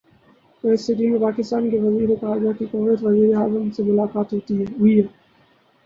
Kuwait 0.63 0.79
City 0.79 1.07
میں 1.07 1.19
پاکستان 1.21 1.69
کے 1.69 1.79
وزیر 1.79 2.09
داخلہ 2.15 2.51
کی 2.59 2.65
کویت 2.67 2.99
کے 2.99 3.05
وزیراعظم 3.05 3.69
سے 3.71 3.83
ملاقات 3.83 4.33
ہوئی 4.33 4.97
ہے 4.97 5.07